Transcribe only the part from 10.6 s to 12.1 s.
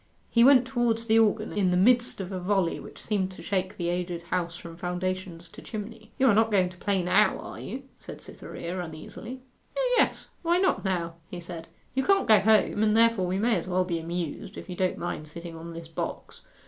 now?' he said. 'You